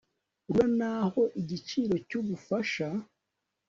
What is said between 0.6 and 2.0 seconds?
naho igiciro